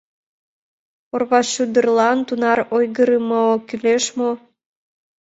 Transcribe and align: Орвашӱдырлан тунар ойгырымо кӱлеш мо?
Орвашӱдырлан 1.13 2.17
тунар 2.27 2.59
ойгырымо 2.77 3.43
кӱлеш 3.67 4.05
мо? 4.17 4.31